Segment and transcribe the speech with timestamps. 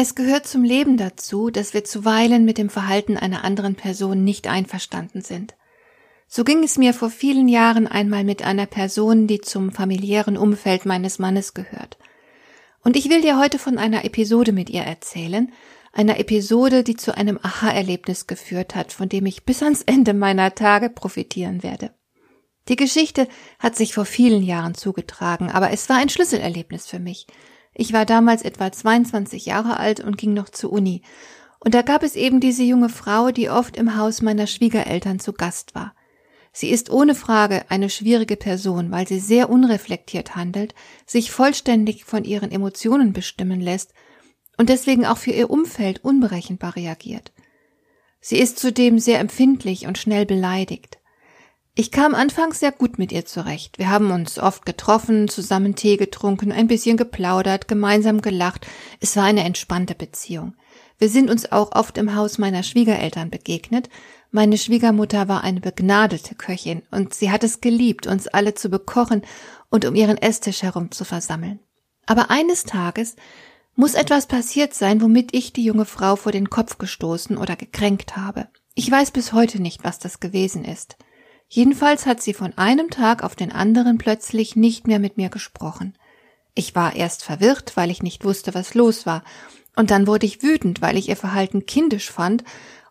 [0.00, 4.46] Es gehört zum Leben dazu, dass wir zuweilen mit dem Verhalten einer anderen Person nicht
[4.46, 5.56] einverstanden sind.
[6.28, 10.86] So ging es mir vor vielen Jahren einmal mit einer Person, die zum familiären Umfeld
[10.86, 11.98] meines Mannes gehört.
[12.84, 15.52] Und ich will dir heute von einer Episode mit ihr erzählen,
[15.92, 20.54] einer Episode, die zu einem Aha-Erlebnis geführt hat, von dem ich bis ans Ende meiner
[20.54, 21.90] Tage profitieren werde.
[22.68, 23.26] Die Geschichte
[23.58, 27.26] hat sich vor vielen Jahren zugetragen, aber es war ein Schlüsselerlebnis für mich–
[27.78, 31.02] ich war damals etwa 22 Jahre alt und ging noch zur Uni.
[31.60, 35.32] Und da gab es eben diese junge Frau, die oft im Haus meiner Schwiegereltern zu
[35.32, 35.94] Gast war.
[36.52, 40.74] Sie ist ohne Frage eine schwierige Person, weil sie sehr unreflektiert handelt,
[41.06, 43.94] sich vollständig von ihren Emotionen bestimmen lässt
[44.56, 47.32] und deswegen auch für ihr Umfeld unberechenbar reagiert.
[48.20, 50.97] Sie ist zudem sehr empfindlich und schnell beleidigt.
[51.80, 53.78] Ich kam anfangs sehr gut mit ihr zurecht.
[53.78, 58.66] Wir haben uns oft getroffen, zusammen Tee getrunken, ein bisschen geplaudert, gemeinsam gelacht.
[58.98, 60.56] Es war eine entspannte Beziehung.
[60.98, 63.90] Wir sind uns auch oft im Haus meiner Schwiegereltern begegnet.
[64.32, 69.22] Meine Schwiegermutter war eine begnadete Köchin und sie hat es geliebt, uns alle zu bekochen
[69.70, 71.60] und um ihren Esstisch herum zu versammeln.
[72.06, 73.14] Aber eines Tages
[73.76, 78.16] muss etwas passiert sein, womit ich die junge Frau vor den Kopf gestoßen oder gekränkt
[78.16, 78.48] habe.
[78.74, 80.96] Ich weiß bis heute nicht, was das gewesen ist.
[81.48, 85.96] Jedenfalls hat sie von einem Tag auf den anderen plötzlich nicht mehr mit mir gesprochen.
[86.54, 89.24] Ich war erst verwirrt, weil ich nicht wusste, was los war,
[89.76, 92.42] und dann wurde ich wütend, weil ich ihr Verhalten kindisch fand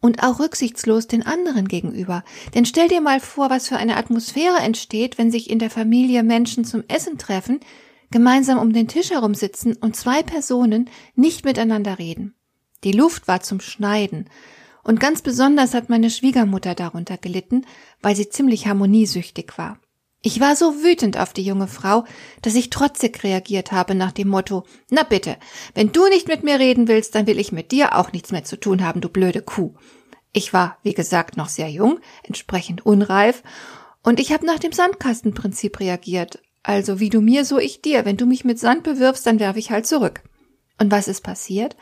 [0.00, 2.22] und auch rücksichtslos den anderen gegenüber.
[2.54, 6.22] Denn stell dir mal vor, was für eine Atmosphäre entsteht, wenn sich in der Familie
[6.22, 7.58] Menschen zum Essen treffen,
[8.10, 12.34] gemeinsam um den Tisch herum sitzen und zwei Personen nicht miteinander reden.
[12.84, 14.30] Die Luft war zum Schneiden,
[14.88, 17.66] und ganz besonders hat meine Schwiegermutter darunter gelitten,
[18.00, 19.78] weil sie ziemlich harmoniesüchtig war.
[20.22, 22.04] Ich war so wütend auf die junge Frau,
[22.40, 25.36] dass ich trotzig reagiert habe nach dem Motto, na bitte,
[25.74, 28.44] wenn du nicht mit mir reden willst, dann will ich mit dir auch nichts mehr
[28.44, 29.74] zu tun haben, du blöde Kuh.
[30.32, 33.42] Ich war, wie gesagt, noch sehr jung, entsprechend unreif,
[34.02, 36.38] und ich habe nach dem Sandkastenprinzip reagiert.
[36.62, 38.06] Also wie du mir, so ich dir.
[38.06, 40.22] Wenn du mich mit Sand bewirfst, dann werfe ich halt zurück.
[40.80, 41.76] Und was ist passiert?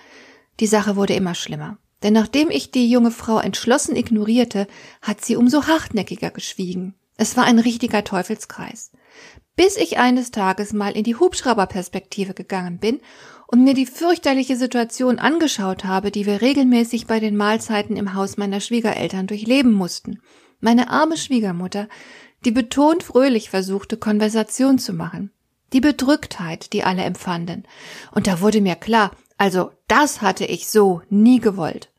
[0.58, 1.78] Die Sache wurde immer schlimmer.
[2.02, 4.66] Denn nachdem ich die junge Frau entschlossen ignorierte,
[5.02, 6.94] hat sie umso hartnäckiger geschwiegen.
[7.16, 8.92] Es war ein richtiger Teufelskreis.
[9.56, 13.00] Bis ich eines Tages mal in die Hubschrauberperspektive gegangen bin
[13.46, 18.36] und mir die fürchterliche Situation angeschaut habe, die wir regelmäßig bei den Mahlzeiten im Haus
[18.36, 20.20] meiner Schwiegereltern durchleben mussten.
[20.60, 21.88] Meine arme Schwiegermutter,
[22.44, 25.32] die betont fröhlich versuchte, Konversation zu machen.
[25.72, 27.66] Die Bedrücktheit, die alle empfanden.
[28.12, 31.90] Und da wurde mir klar, also das hatte ich so nie gewollt.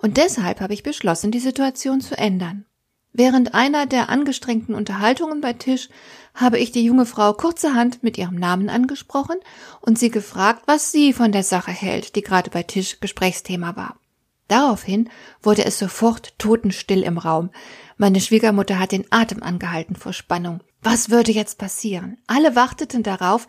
[0.00, 2.64] Und deshalb habe ich beschlossen, die Situation zu ändern.
[3.12, 5.88] Während einer der angestrengten Unterhaltungen bei Tisch
[6.34, 9.36] habe ich die junge Frau kurzerhand mit ihrem Namen angesprochen
[9.80, 13.98] und sie gefragt, was sie von der Sache hält, die gerade bei Tisch Gesprächsthema war.
[14.46, 15.10] Daraufhin
[15.42, 17.50] wurde es sofort totenstill im Raum.
[17.96, 20.60] Meine Schwiegermutter hat den Atem angehalten vor Spannung.
[20.82, 22.18] Was würde jetzt passieren?
[22.26, 23.46] Alle warteten darauf,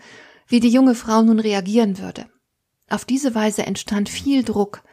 [0.48, 2.26] wie die junge Frau nun reagieren würde.
[2.90, 4.84] Auf diese Weise entstand viel Druck,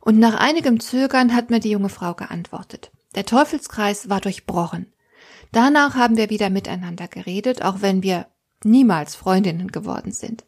[0.00, 2.90] und nach einigem Zögern hat mir die junge Frau geantwortet.
[3.14, 4.92] Der Teufelskreis war durchbrochen.
[5.52, 8.26] Danach haben wir wieder miteinander geredet, auch wenn wir
[8.64, 10.44] niemals Freundinnen geworden sind.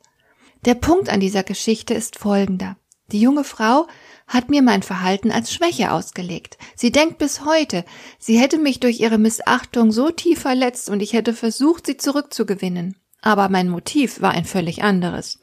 [0.64, 2.76] Der Punkt an dieser Geschichte ist folgender.
[3.12, 3.88] Die junge Frau
[4.28, 6.58] hat mir mein Verhalten als Schwäche ausgelegt.
[6.76, 7.84] Sie denkt bis heute,
[8.18, 12.96] sie hätte mich durch ihre Missachtung so tief verletzt und ich hätte versucht, sie zurückzugewinnen.
[13.20, 15.39] Aber mein Motiv war ein völlig anderes.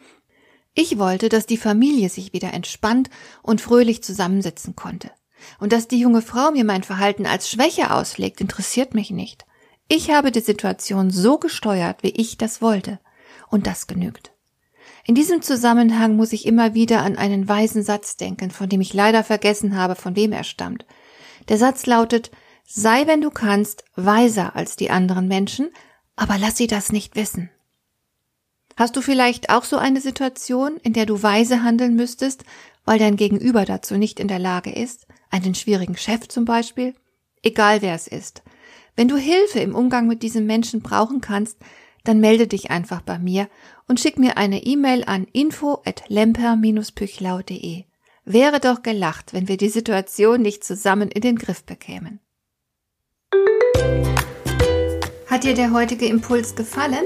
[0.79, 3.09] Ich wollte, dass die Familie sich wieder entspannt
[3.41, 5.09] und fröhlich zusammensitzen konnte.
[5.59, 9.47] Und dass die junge Frau mir mein Verhalten als Schwäche auslegt, interessiert mich nicht.
[9.87, 12.99] Ich habe die Situation so gesteuert, wie ich das wollte.
[13.49, 14.33] Und das genügt.
[15.03, 18.93] In diesem Zusammenhang muss ich immer wieder an einen weisen Satz denken, von dem ich
[18.93, 20.85] leider vergessen habe, von wem er stammt.
[21.49, 22.29] Der Satz lautet,
[22.67, 25.71] sei, wenn du kannst, weiser als die anderen Menschen,
[26.15, 27.49] aber lass sie das nicht wissen.
[28.77, 32.43] Hast du vielleicht auch so eine Situation, in der du weise handeln müsstest,
[32.85, 35.07] weil dein Gegenüber dazu nicht in der Lage ist?
[35.31, 36.93] Einen schwierigen Chef zum Beispiel?
[37.41, 38.43] Egal wer es ist.
[38.95, 41.57] Wenn du Hilfe im Umgang mit diesem Menschen brauchen kannst,
[42.03, 43.49] dann melde dich einfach bei mir
[43.87, 47.83] und schick mir eine E-Mail an info at lemper-püchlau.de.
[48.25, 52.19] Wäre doch gelacht, wenn wir die Situation nicht zusammen in den Griff bekämen.
[55.25, 57.05] Hat dir der heutige Impuls gefallen?